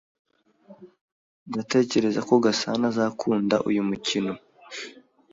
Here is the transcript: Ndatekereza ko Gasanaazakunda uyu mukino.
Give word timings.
Ndatekereza 1.49 2.19
ko 2.27 2.33
Gasanaazakunda 2.45 3.55
uyu 3.69 3.81
mukino. 3.89 4.31